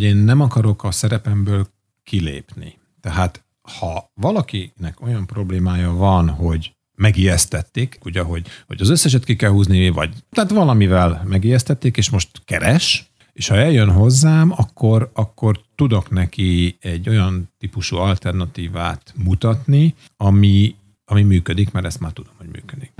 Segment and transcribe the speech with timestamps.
[0.00, 1.66] Én nem akarok a szerepemből
[2.04, 2.78] kilépni.
[3.00, 3.44] Tehát
[3.78, 9.88] ha valakinek olyan problémája van, hogy megijesztették, ugye, hogy, hogy az összeset ki kell húzni,
[9.88, 16.76] vagy tehát valamivel megijesztették, és most keres, és ha eljön hozzám, akkor, akkor tudok neki
[16.80, 20.74] egy olyan típusú alternatívát mutatni, ami,
[21.04, 22.92] ami működik, mert ezt már tudom, hogy működik.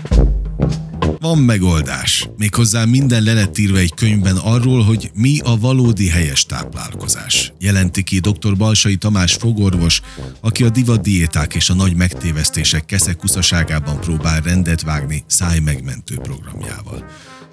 [1.20, 2.28] Van megoldás.
[2.36, 7.52] Méghozzá minden le lett írva egy könyvben arról, hogy mi a valódi helyes táplálkozás.
[7.58, 8.56] Jelenti ki dr.
[8.56, 10.00] Balsai Tamás fogorvos,
[10.41, 17.05] aki a divat diéták és a nagy megtévesztések keszekuszaságában próbál rendet vágni szájmegmentő programjával.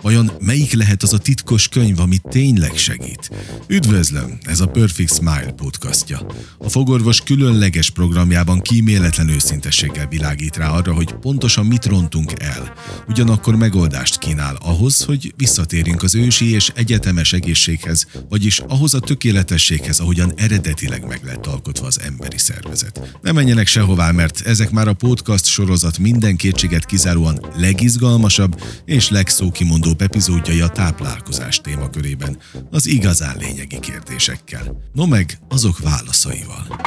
[0.03, 3.29] Vajon melyik lehet az a titkos könyv, ami tényleg segít?
[3.67, 6.25] Üdvözlöm, ez a Perfect Smile podcastja.
[6.57, 12.73] A fogorvos különleges programjában kíméletlen őszintességgel világít rá arra, hogy pontosan mit rontunk el.
[13.07, 19.99] Ugyanakkor megoldást kínál ahhoz, hogy visszatérjünk az ősi és egyetemes egészséghez, vagyis ahhoz a tökéletességhez,
[19.99, 23.17] ahogyan eredetileg meg lett alkotva az emberi szervezet.
[23.21, 29.91] Ne menjenek sehová, mert ezek már a podcast sorozat minden kétséget kizáróan legizgalmasabb és legszókimondó
[29.93, 32.37] legutóbb epizódjai a táplálkozás témakörében,
[32.71, 34.81] az igazán lényegi kérdésekkel.
[34.93, 36.79] No meg azok válaszaival.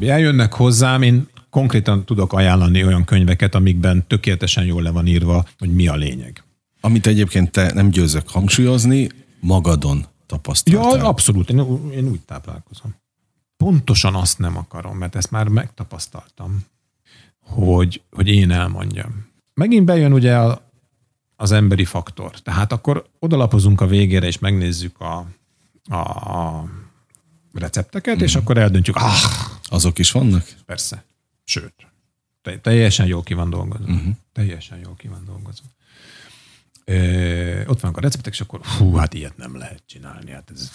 [0.00, 5.74] Eljönnek hozzám, én konkrétan tudok ajánlani olyan könyveket, amikben tökéletesen jól le van írva, hogy
[5.74, 6.42] mi a lényeg.
[6.80, 9.08] Amit egyébként te nem győzök hangsúlyozni,
[9.40, 10.96] magadon tapasztaltál.
[10.96, 11.50] Ja, abszolút.
[11.50, 11.58] Én,
[11.92, 12.94] én úgy táplálkozom.
[13.56, 16.64] Pontosan azt nem akarom, mert ezt már megtapasztaltam,
[17.40, 19.26] hogy, hogy én elmondjam.
[19.54, 20.67] Megint bejön ugye a,
[21.40, 22.40] az emberi faktor.
[22.40, 25.26] Tehát akkor odalapozunk a végére, és megnézzük a,
[25.88, 25.96] a,
[26.38, 26.68] a
[27.52, 28.22] recepteket, mm.
[28.22, 28.42] és mhm.
[28.42, 29.22] akkor eldöntjük, ah,
[29.62, 30.46] azok is vannak?
[30.66, 31.04] Persze.
[31.44, 31.74] Sőt,
[32.62, 33.92] teljesen jól ki van dolgozva.
[33.92, 34.14] Uh-huh.
[34.32, 35.66] Teljesen jól ki van dolgozva.
[36.84, 40.30] Ö, ott vannak a receptek, és akkor hú, hát ilyet nem lehet csinálni.
[40.30, 40.70] Hát ez,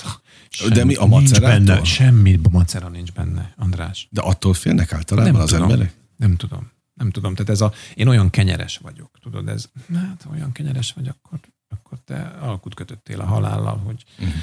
[0.50, 1.66] semmi, De mi a macerától?
[1.66, 4.08] Benne, semmi macera nincs benne, András.
[4.11, 5.94] De attól félnek általában nem az tudom, emberek?
[6.16, 6.72] Nem tudom.
[7.04, 11.08] Nem tudom, tehát ez a, én olyan kenyeres vagyok, tudod, ez, hát olyan kenyeres vagy,
[11.08, 14.34] akkor, akkor te alkut kötöttél a halállal, hogy uh-huh.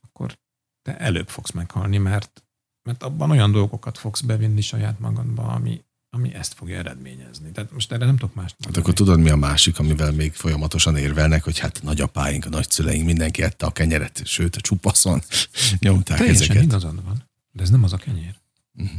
[0.00, 0.38] akkor
[0.82, 2.44] te előbb fogsz meghalni, mert,
[2.82, 7.50] mert abban olyan dolgokat fogsz bevinni saját magadba, ami, ami ezt fogja eredményezni.
[7.50, 8.54] Tehát most erre nem tudok más.
[8.64, 13.04] Hát akkor tudod, mi a másik, amivel még folyamatosan érvelnek, hogy hát nagyapáink, a nagyszüleink,
[13.04, 15.22] mindenki ette a kenyeret, sőt a csupaszon
[15.78, 16.62] nyomták Teljesen ezeket.
[16.62, 18.34] igazad van, de ez nem az a kenyér.
[18.74, 18.98] Uh-huh.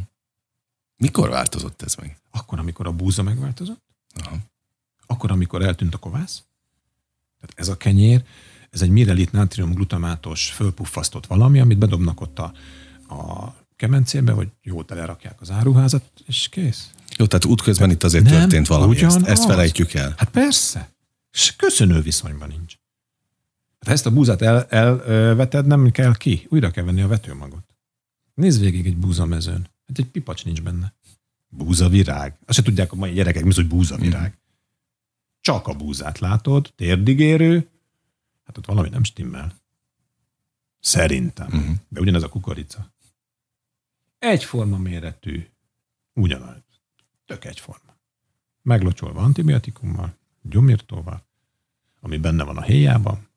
[0.99, 2.17] Mikor változott ez meg?
[2.31, 3.81] Akkor, amikor a búza megváltozott.
[4.23, 4.37] Aha.
[5.05, 6.43] Akkor, amikor eltűnt a kovász.
[7.39, 8.23] Tehát ez a kenyér,
[8.69, 12.53] ez egy mirelit nátrium glutamátos fölpuffasztott valami, amit bedobnak ott a,
[13.15, 16.89] a kemencébe, hogy jól telerakják az áruházat, és kész.
[17.17, 20.13] Jó, tehát útközben itt azért nem, történt valami, ezt, ezt felejtjük el.
[20.17, 20.91] Hát persze.
[21.31, 22.73] És köszönő viszonyban nincs.
[23.79, 26.47] Hát ha ezt a búzát el, elveted, nem kell ki.
[26.49, 27.63] Újra kell venni a vetőmagot.
[28.33, 29.69] Nézd végig egy búzamezőn.
[29.89, 30.94] Hát egy pipacs nincs benne.
[31.47, 32.38] Búzavirág.
[32.45, 34.31] Azt se tudják a mai gyerekek, mi az, hogy búzavirág.
[34.31, 34.35] Mm.
[35.41, 37.69] Csak a búzát látod, térdigérő,
[38.44, 39.59] hát ott valami nem stimmel.
[40.79, 41.55] Szerintem.
[41.55, 41.72] Mm.
[41.88, 42.94] De ugyanez a kukorica.
[44.19, 45.47] Egyforma méretű,
[46.13, 46.63] ugyanaz.
[47.25, 47.95] Tök egyforma.
[48.61, 51.25] Meglocsolva antibiotikummal, gyomirtóval,
[51.99, 53.28] ami benne van a héjában,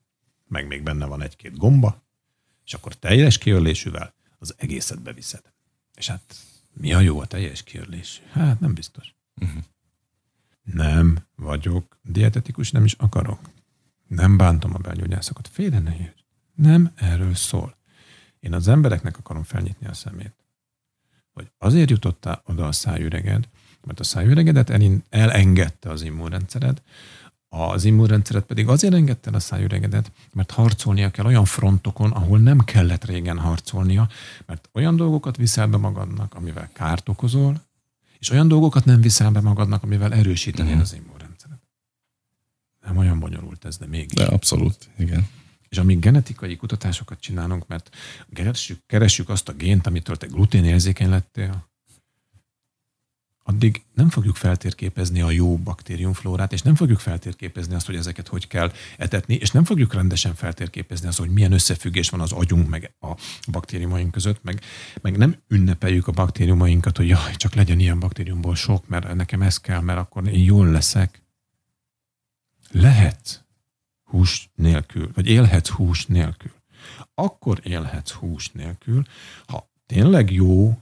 [0.49, 2.03] meg még benne van egy-két gomba,
[2.65, 5.52] és akkor teljes kiörlésűvel az egészet beviszed.
[5.95, 6.37] És hát
[6.73, 8.23] mi a jó a teljes kiörlés?
[8.31, 9.15] Hát nem biztos.
[9.41, 9.63] Uh-huh.
[10.63, 13.51] Nem vagyok dietetikus, nem is akarok.
[14.07, 15.49] Nem bántom a belgyógyászokat.
[15.49, 15.95] Félre ne.
[16.55, 17.77] Nem erről szól.
[18.41, 20.35] Én az embereknek akarom felnyitni a szemét.
[21.33, 23.49] Hogy azért jutottál oda a szájüreged,
[23.85, 24.71] mert a szájüregedet
[25.09, 26.83] elengedte az immunrendszered,
[27.55, 33.05] az immunrendszeret pedig azért engedte a szájüregedet, mert harcolnia kell olyan frontokon, ahol nem kellett
[33.05, 34.09] régen harcolnia,
[34.47, 37.61] mert olyan dolgokat viszel be magadnak, amivel kárt okozol,
[38.19, 40.83] és olyan dolgokat nem viszel be magadnak, amivel erősítenél uh-huh.
[40.83, 41.59] az immunrendszeret.
[42.81, 44.13] Nem olyan bonyolult ez, de mégis.
[44.13, 45.29] De abszolút, igen.
[45.69, 47.97] És amíg genetikai kutatásokat csinálunk, mert
[48.33, 51.71] keresjük, keresjük azt a gént, amitől te gluténérzékeny lettél,
[53.43, 58.47] addig nem fogjuk feltérképezni a jó baktériumflórát, és nem fogjuk feltérképezni azt, hogy ezeket hogy
[58.47, 62.95] kell etetni, és nem fogjuk rendesen feltérképezni azt, hogy milyen összefüggés van az agyunk meg
[63.01, 63.17] a
[63.51, 64.61] baktériumaink között, meg,
[65.01, 69.57] meg nem ünnepeljük a baktériumainkat, hogy jaj, csak legyen ilyen baktériumból sok, mert nekem ez
[69.57, 71.23] kell, mert akkor én jól leszek.
[72.71, 73.47] Lehet
[74.03, 76.53] hús nélkül, vagy élhetsz hús nélkül.
[77.15, 79.03] Akkor élhetsz hús nélkül,
[79.47, 80.82] ha tényleg jó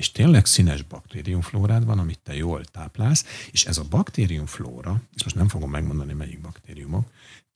[0.00, 5.36] és tényleg színes baktériumflórád van, amit te jól táplálsz, és ez a baktériumflóra, és most
[5.36, 7.10] nem fogom megmondani melyik baktériumok,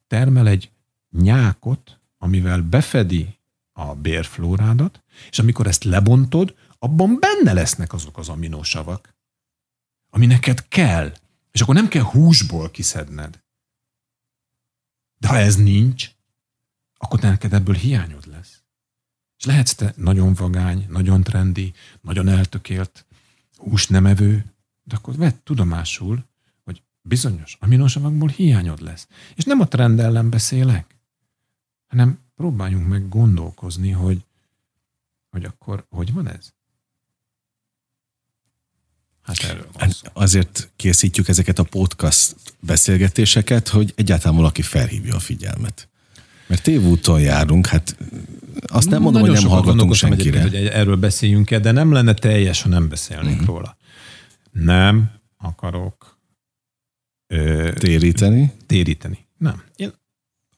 [0.06, 0.70] termel egy
[1.10, 3.38] nyákot, amivel befedi
[3.72, 9.14] a bérflórádat, és amikor ezt lebontod, abban benne lesznek azok az aminósavak,
[10.10, 11.12] ami neked kell.
[11.50, 13.42] És akkor nem kell húsból kiszedned.
[15.18, 16.10] De ha ez nincs,
[16.96, 18.63] akkor neked ebből hiányod lesz.
[19.44, 23.06] És lehetsz te nagyon vagány, nagyon trendi, nagyon eltökélt,
[23.56, 24.44] hús nem evő,
[24.82, 26.24] de akkor vedd tudomásul,
[26.64, 29.08] hogy bizonyos aminosavakból hiányod lesz.
[29.34, 30.96] És nem a trend ellen beszélek,
[31.86, 34.24] hanem próbáljunk meg gondolkozni, hogy,
[35.30, 36.52] hogy akkor hogy van ez?
[39.22, 40.08] Hát erről van szó.
[40.12, 45.88] Azért készítjük ezeket a podcast beszélgetéseket, hogy egyáltalán valaki felhívja a figyelmet.
[46.46, 47.96] Mert tévúton járunk, hát
[48.66, 50.40] azt nem mondom, Nagyon hogy nem hallgatunk senkire.
[50.40, 53.46] egyébként, hogy erről beszéljünk -e, de nem lenne teljes, ha nem beszélnénk Mhm.
[53.46, 53.76] róla.
[54.52, 56.18] Nem akarok
[57.26, 58.52] ö, Téríteni.
[58.66, 59.26] téríteni.
[59.38, 59.62] Nem.
[59.76, 59.92] Én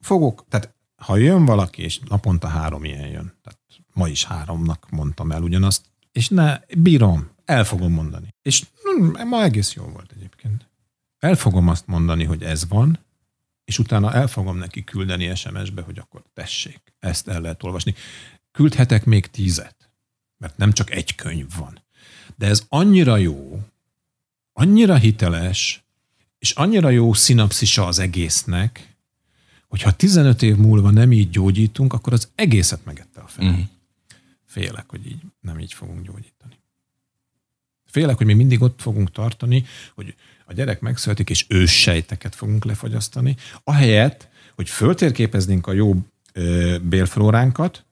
[0.00, 3.58] fogok, tehát ha jön valaki, és naponta három ilyen jön, tehát
[3.94, 8.34] ma is háromnak mondtam el ugyanazt, és ne, bírom, el fogom mondani.
[8.42, 10.68] És hm, ma egész jó volt egyébként.
[11.18, 12.98] El fogom azt mondani, hogy ez van,
[13.66, 17.94] és utána el fogom neki küldeni SMS-be, hogy akkor tessék, ezt el lehet olvasni.
[18.50, 19.90] Küldhetek még tízet,
[20.36, 21.82] mert nem csak egy könyv van.
[22.36, 23.60] De ez annyira jó,
[24.52, 25.84] annyira hiteles,
[26.38, 28.96] és annyira jó szinapszisa az egésznek,
[29.68, 33.50] hogy ha 15 év múlva nem így gyógyítunk, akkor az egészet megette a fel.
[33.50, 33.60] Mhm.
[34.44, 36.58] Félek, hogy így nem így fogunk gyógyítani.
[37.96, 39.64] Félek, hogy mi mindig ott fogunk tartani,
[39.94, 40.14] hogy
[40.44, 45.94] a gyerek megszületik, és őssejteket fogunk lefagyasztani, ahelyett, hogy föltérképeznénk a jó
[46.82, 47.84] bélflóránkat,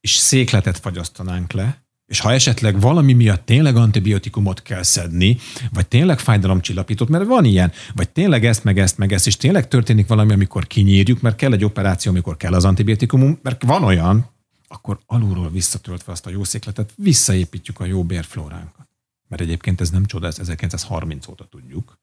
[0.00, 5.38] és székletet fagyasztanánk le, és ha esetleg valami miatt tényleg antibiotikumot kell szedni,
[5.72, 9.68] vagy tényleg fájdalomcsillapítót, mert van ilyen, vagy tényleg ezt, meg ezt, meg ezt, és tényleg
[9.68, 14.30] történik valami, amikor kinyírjuk, mert kell egy operáció, amikor kell az antibiotikum, mert van olyan,
[14.68, 18.86] akkor alulról visszatöltve azt a jó székletet, visszaépítjük a jó bérflóránkat.
[19.28, 21.98] Mert egyébként ez nem csoda, ezt 1930 óta tudjuk,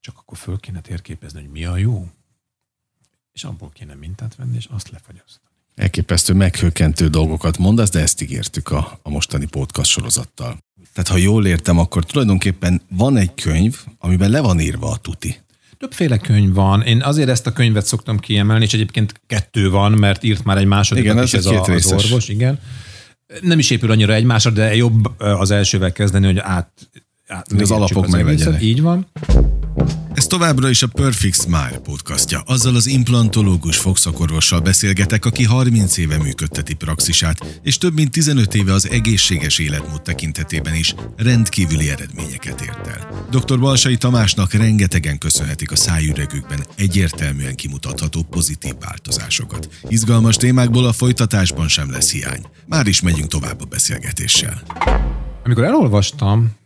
[0.00, 2.10] csak akkor föl kéne térképezni, hogy mi a jó,
[3.32, 5.48] és abból kéne mintát venni, és azt lefagyasztani.
[5.74, 10.58] Elképesztő meghökkentő dolgokat mondasz, de ezt ígértük a, a mostani podcast sorozattal.
[10.92, 15.40] Tehát ha jól értem, akkor tulajdonképpen van egy könyv, amiben le van írva a tuti.
[15.78, 16.82] Többféle könyv van.
[16.82, 20.66] Én azért ezt a könyvet szoktam kiemelni, és egyébként kettő van, mert írt már egy
[20.66, 22.60] másodikat Igen, is ez ez a, az orvos, igen.
[23.40, 26.70] Nem is épül annyira egymásra, de jobb az elsővel kezdeni, hogy át,
[27.26, 28.24] át alapok az egészet.
[28.24, 28.62] meglegyenek.
[28.62, 29.06] Így van.
[30.20, 32.42] Ez továbbra is a Perfect Smile podcastja.
[32.46, 38.72] Azzal az implantológus fogszakorvossal beszélgetek, aki 30 éve működteti praxisát, és több mint 15 éve
[38.72, 43.26] az egészséges életmód tekintetében is rendkívüli eredményeket ért el.
[43.30, 43.58] Dr.
[43.60, 49.68] Balsai Tamásnak rengetegen köszönhetik a szájüregükben egyértelműen kimutatható pozitív változásokat.
[49.88, 52.42] Izgalmas témákból a folytatásban sem lesz hiány.
[52.66, 54.62] Már is megyünk tovább a beszélgetéssel.
[55.44, 56.58] Amikor elolvastam,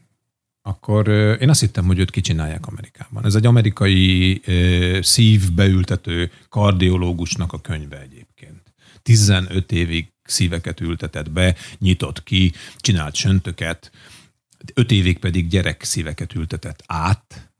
[0.66, 1.08] akkor
[1.40, 3.24] én azt hittem, hogy őt kicsinálják Amerikában.
[3.24, 4.42] Ez egy amerikai
[5.00, 8.74] szívbeültető kardiológusnak a könyve egyébként.
[9.02, 13.90] 15 évig szíveket ültetett be, nyitott ki, csinált söntöket,
[14.74, 17.52] 5 évig pedig gyerek szíveket ültetett át,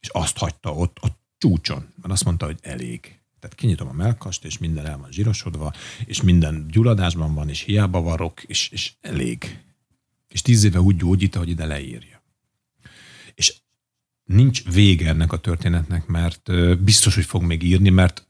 [0.00, 1.08] és azt hagyta ott a
[1.38, 3.00] csúcson, mert azt mondta, hogy elég.
[3.40, 5.72] Tehát kinyitom a melkast, és minden el van zsírosodva,
[6.04, 9.58] és minden gyulladásban van, és hiába varok, és, és elég.
[10.28, 12.22] És tíz éve úgy gyógyít, hogy ide leírja.
[14.24, 16.50] Nincs vége ennek a történetnek, mert
[16.82, 18.28] biztos, hogy fog még írni, mert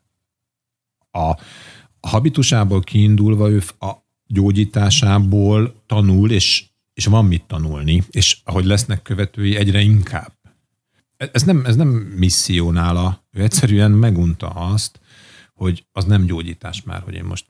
[1.11, 1.39] a,
[2.01, 3.93] habitusából kiindulva ő a
[4.27, 10.33] gyógyításából tanul, és, és van mit tanulni, és ahogy lesznek követői, egyre inkább.
[11.17, 15.01] Ez nem, ez nem misszió nála, ő egyszerűen megunta azt,
[15.55, 17.47] hogy az nem gyógyítás már, hogy én most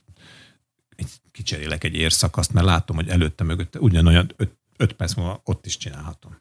[1.33, 5.77] kicserélek egy érszakaszt, mert látom, hogy előtte, mögötte ugyanolyan öt, öt perc múlva ott is
[5.77, 6.39] csinálhatom.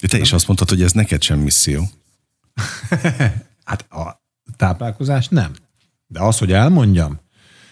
[0.00, 1.88] De te is azt mondtad, hogy ez neked sem misszió.
[3.64, 4.22] Hát a
[4.56, 5.52] táplálkozás nem.
[6.06, 7.20] De az, hogy elmondjam,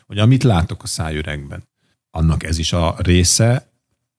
[0.06, 1.68] hogy amit látok a szájüregben,
[2.10, 3.70] annak ez is a része,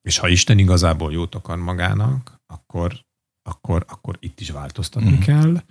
[0.01, 3.05] és ha Isten igazából jót akar magának, akkor,
[3.43, 5.19] akkor, akkor itt is változtatni mm.
[5.19, 5.62] kell.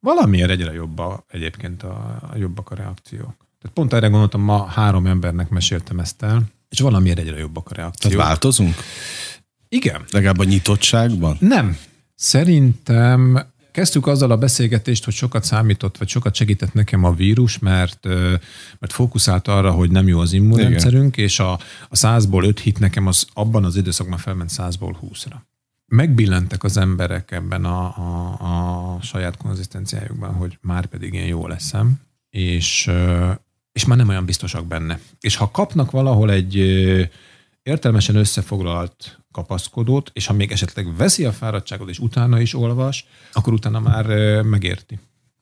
[0.00, 3.46] Valamiért egyre jobb a, egyébként a, a jobbak a reakciók.
[3.58, 7.74] Tehát pont erre gondoltam, ma három embernek meséltem ezt el, és valamiért egyre jobbak a
[7.74, 8.12] reakciók.
[8.12, 8.74] Tehát változunk?
[9.74, 10.04] Igen.
[10.10, 11.36] Legalább a nyitottságban?
[11.40, 11.76] Nem.
[12.14, 18.04] Szerintem kezdtük azzal a beszélgetést, hogy sokat számított, vagy sokat segített nekem a vírus, mert,
[18.78, 21.52] mert fókuszált arra, hogy nem jó az immunrendszerünk, és a,
[21.88, 25.36] a 100-ból 5 hit nekem az abban az időszakban felment 100-ból 20-ra.
[25.86, 32.00] Megbillentek az emberek ebben a, a, a saját konzisztenciájukban, hogy már pedig én jó leszem,
[32.30, 32.90] és,
[33.72, 34.98] és már nem olyan biztosak benne.
[35.20, 36.56] És ha kapnak valahol egy
[37.62, 43.52] értelmesen összefoglalt kapaszkodót, és ha még esetleg veszi a fáradtságot, és utána is olvas, akkor
[43.52, 44.06] utána már
[44.42, 44.98] megérti.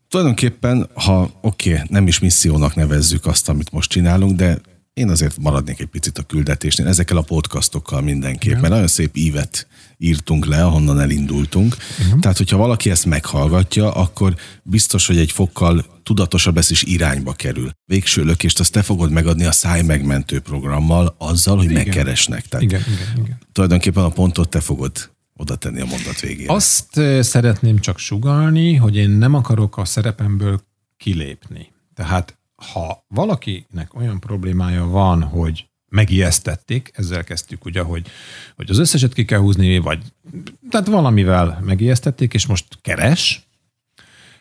[0.09, 4.61] Tulajdonképpen, ha oké, okay, nem is missziónak nevezzük azt, amit most csinálunk, de
[4.95, 8.61] én azért maradnék egy picit a küldetésnél, ezekkel a podcastokkal mindenképp, Igen.
[8.61, 9.67] mert nagyon szép ívet
[10.03, 11.77] írtunk le, ahonnan elindultunk.
[12.07, 12.21] Igen.
[12.21, 17.71] Tehát, hogyha valaki ezt meghallgatja, akkor biztos, hogy egy fokkal tudatosabb ez is irányba kerül.
[17.85, 21.85] Végső lökést azt te fogod megadni a száj megmentő programmal, azzal, hogy igen.
[21.85, 22.47] megkeresnek.
[22.47, 23.39] Tehát igen, igen, igen.
[23.53, 26.53] Tulajdonképpen a pontot te fogod oda tenni a mondat végére.
[26.53, 30.61] Azt szeretném csak sugalni, hogy én nem akarok a szerepemből
[30.97, 31.73] kilépni.
[31.95, 32.39] Tehát
[32.73, 38.07] ha valakinek olyan problémája van, hogy megijesztették, ezzel kezdtük ugye, hogy,
[38.57, 39.99] hogy az összeset ki kell húzni, vagy
[40.71, 43.47] tehát valamivel megijesztették, és most keres,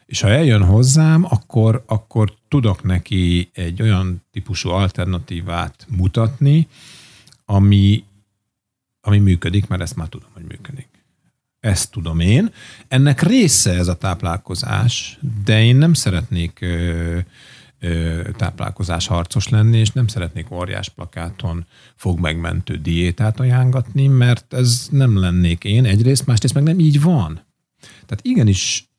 [0.06, 6.68] és ha eljön hozzám, akkor, akkor tudok neki egy olyan típusú alternatívát mutatni,
[7.46, 8.04] ami,
[9.02, 10.88] ami működik, mert ezt már tudom, hogy működik.
[11.60, 12.52] Ezt tudom én.
[12.88, 17.20] Ennek része ez a táplálkozás, de én nem szeretnék ö,
[18.36, 25.18] táplálkozás harcos lenni, és nem szeretnék óriás plakáton fog megmentő diétát ajánlatni, mert ez nem
[25.18, 27.46] lennék én egyrészt, másrészt meg nem így van.
[27.80, 28.90] Tehát igenis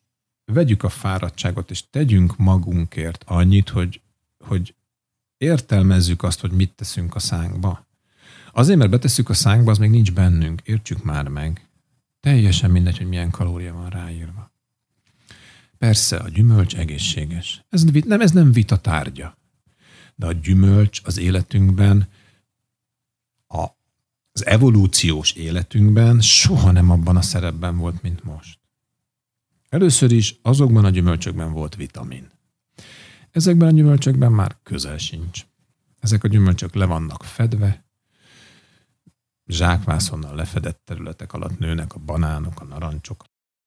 [0.45, 4.01] vegyük a fáradtságot, és tegyünk magunkért annyit, hogy,
[4.39, 4.75] hogy
[5.37, 7.87] értelmezzük azt, hogy mit teszünk a szánkba.
[8.53, 10.61] Azért, mert betesszük a szánkba, az még nincs bennünk.
[10.65, 11.69] Értsük már meg.
[12.21, 14.52] Teljesen mindegy, hogy milyen kalória van ráírva.
[15.83, 17.65] Persze, a gyümölcs egészséges.
[17.69, 19.39] Ez nem, ez nem vita tárgya.
[20.15, 22.09] De a gyümölcs az életünkben,
[23.47, 23.67] a,
[24.33, 28.59] az evolúciós életünkben soha nem abban a szerepben volt, mint most.
[29.69, 32.31] Először is azokban a gyümölcsökben volt vitamin.
[33.31, 35.47] Ezekben a gyümölcsökben már közel sincs.
[36.01, 37.85] Ezek a gyümölcsök le vannak fedve,
[39.47, 43.25] zsákvászonnal lefedett területek alatt nőnek a banánok, a narancsok,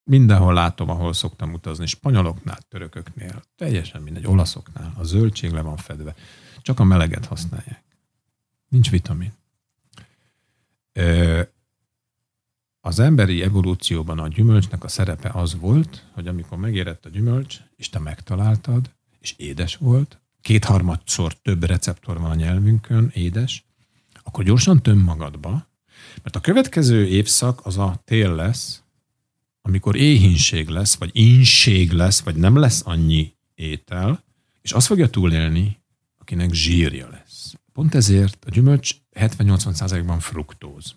[0.08, 6.16] Mindenhol látom, ahol szoktam utazni, spanyoloknál, törököknél, teljesen mindegy, olaszoknál, a zöldség le van fedve.
[6.62, 7.84] Csak a meleget használják.
[8.68, 9.34] Nincs vitamin.
[12.82, 17.90] Az emberi evolúcióban a gyümölcsnek a szerepe az volt, hogy amikor megérett a gyümölcs, és
[17.90, 23.66] te megtaláltad, és édes volt, kétharmadszor több receptor van a nyelvünkön, édes,
[24.24, 25.68] akkor gyorsan töm magadba,
[26.24, 28.84] mert a következő évszak az a tél lesz,
[29.66, 34.24] amikor éhínség lesz, vagy ínség lesz, vagy nem lesz annyi étel,
[34.62, 35.80] és azt fogja túlélni,
[36.18, 37.54] akinek zsírja lesz.
[37.74, 40.96] Pont ezért a gyümölcs 70-80%-ban fruktóz.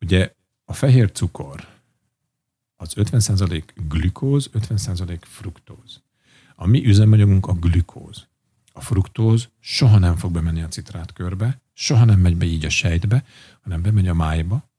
[0.00, 0.32] Ugye
[0.64, 1.68] a fehér cukor
[2.76, 6.02] az 50% glükóz, 50% fruktóz.
[6.54, 8.26] A mi üzemanyagunk a glükóz.
[8.72, 13.24] A fruktóz soha nem fog bemenni a citrátkörbe, soha nem megy be így a sejtbe,
[13.60, 14.70] hanem bemegy a májba,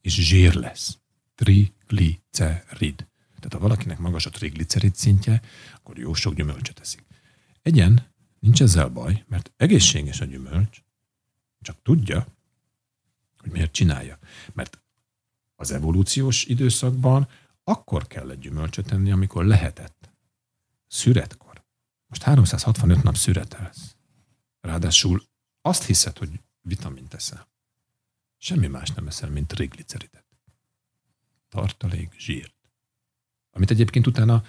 [0.00, 0.98] és zsír lesz.
[1.36, 3.06] Tri triglicerid.
[3.36, 5.42] Tehát ha valakinek magas a triglicerid szintje,
[5.74, 7.04] akkor jó sok gyümölcsöt eszik.
[7.62, 8.06] Egyen,
[8.38, 10.82] nincs ezzel baj, mert egészséges a gyümölcs,
[11.60, 12.26] csak tudja,
[13.38, 14.18] hogy miért csinálja.
[14.52, 14.80] Mert
[15.56, 17.28] az evolúciós időszakban
[17.64, 20.10] akkor kellett gyümölcsöt enni, amikor lehetett.
[20.86, 21.64] Szüretkor.
[22.06, 23.96] Most 365 nap szüretelsz.
[24.60, 25.22] Ráadásul
[25.60, 27.48] azt hiszed, hogy vitamint eszel.
[28.36, 30.25] Semmi más nem eszel, mint trigliceridet
[31.48, 32.54] tartalék zsírt.
[33.50, 34.42] Amit egyébként utána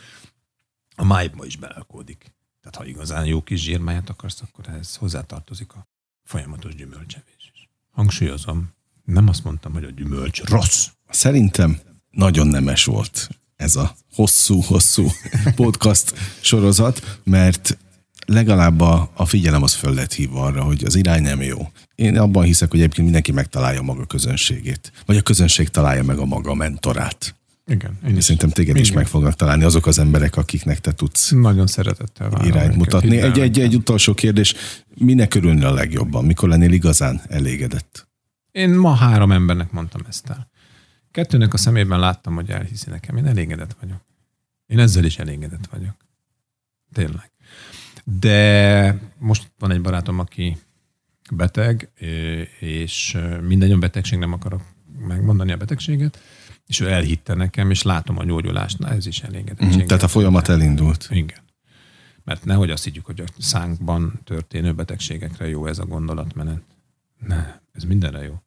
[0.96, 2.36] a májba is belekódik.
[2.62, 5.88] Tehát ha igazán jó kis zsírmáját akarsz, akkor ehhez hozzátartozik a
[6.24, 7.70] folyamatos gyümölcsevés is.
[7.92, 8.74] Hangsúlyozom,
[9.04, 10.88] nem azt mondtam, hogy a gyümölcs rossz.
[11.10, 15.08] Szerintem nagyon nemes volt ez a hosszú-hosszú
[15.56, 17.78] podcast sorozat, mert
[18.28, 21.72] legalább a, a figyelem az föl lett hívva arra, hogy az irány nem jó.
[21.96, 24.92] Én abban hiszek, hogy egyébként mindenki megtalálja maga közönségét.
[25.06, 27.36] Vagy a közönség találja meg a maga mentorát.
[27.68, 27.98] Igen.
[28.08, 28.24] Én is.
[28.24, 28.82] Szerintem téged Igen.
[28.82, 33.18] is meg fognak találni azok az emberek, akiknek te tudsz Nagyon szeretettel várom irányt mutatni.
[33.18, 34.56] Egy, egy, egy utolsó kérdés,
[34.96, 36.26] minek örülni a legjobban?
[36.26, 38.08] Mikor lennél igazán elégedett?
[38.52, 40.50] Én ma három embernek mondtam ezt el.
[41.12, 43.18] Kettőnek a szemében láttam, hogy elhiszi nekem.
[43.18, 44.06] Én elégedett vagyok.
[44.66, 45.96] Én ezzel is elégedett vagyok.
[46.94, 47.32] Tényleg.
[48.10, 50.58] De most van egy barátom, aki
[51.32, 51.90] beteg,
[52.60, 54.62] és minden olyan betegség nem akarok
[55.00, 56.20] megmondani a betegséget,
[56.68, 59.84] és ő elhitte nekem, és látom a gyógyulást, na ez is elégedettség.
[59.84, 61.08] Mm, tehát a folyamat elindult.
[61.12, 61.40] Igen.
[62.24, 66.62] Mert nehogy azt higgyük, hogy a szánkban történő betegségekre jó ez a gondolatmenet.
[67.20, 68.42] Ne, ez mindenre jó.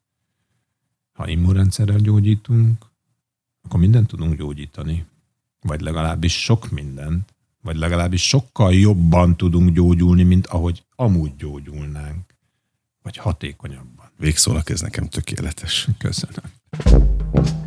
[1.11, 2.85] Ha immunrendszerrel gyógyítunk,
[3.61, 5.05] akkor mindent tudunk gyógyítani.
[5.59, 7.33] Vagy legalábbis sok mindent.
[7.61, 12.35] Vagy legalábbis sokkal jobban tudunk gyógyulni, mint ahogy amúgy gyógyulnánk.
[13.01, 14.11] Vagy hatékonyabban.
[14.17, 15.87] Végszónak ez nekem tökéletes.
[15.97, 16.51] Köszönöm.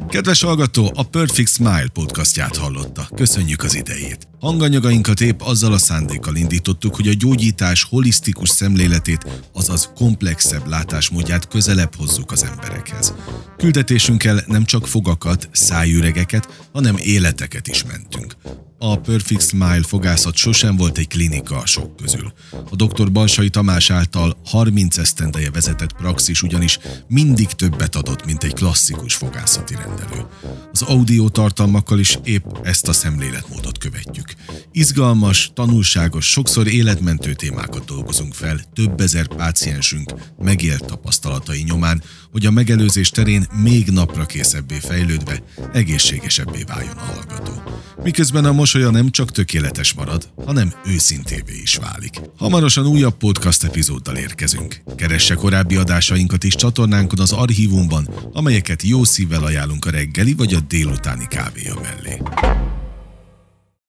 [0.09, 3.09] Kedves hallgató, a Perfect Smile podcastját hallotta.
[3.15, 4.29] Köszönjük az idejét.
[4.45, 11.95] Hanganyagainkat épp azzal a szándékkal indítottuk, hogy a gyógyítás holisztikus szemléletét, azaz komplexebb látásmódját közelebb
[11.95, 13.15] hozzuk az emberekhez.
[13.57, 18.37] Küldetésünkkel nem csak fogakat, szájüregeket, hanem életeket is mentünk.
[18.79, 22.33] A Perfect Smile fogászat sosem volt egy klinika a sok közül.
[22.71, 23.13] A dr.
[23.13, 29.75] Balsai Tamás által 30 esztendeje vezetett praxis ugyanis mindig többet adott, mint egy klasszikus fogászati
[29.75, 30.27] rendelő.
[30.73, 34.34] Az audio tartalmakkal is épp ezt a szemléletmódot követjük.
[34.73, 42.51] Izgalmas, tanulságos, sokszor életmentő témákat dolgozunk fel több ezer páciensünk megélt tapasztalatai nyomán, hogy a
[42.51, 47.63] megelőzés terén még napra készebbé fejlődve egészségesebbé váljon a hallgató.
[48.03, 52.21] Miközben a mosolya nem csak tökéletes marad, hanem őszintévé is válik.
[52.37, 54.83] Hamarosan újabb podcast epizóddal érkezünk.
[54.97, 60.61] Keresse korábbi adásainkat is csatornánkon az archívumban, amelyeket jó szívvel ajánlunk a reggeli vagy a
[60.61, 62.23] délutáni kávéja mellé.